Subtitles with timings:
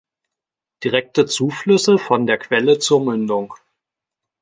[0.83, 3.53] Direkte Zuflüsse von der Quelle zur Mündung.